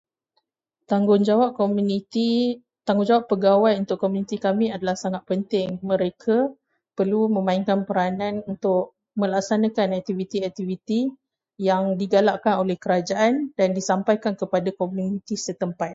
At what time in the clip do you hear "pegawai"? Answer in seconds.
3.31-3.73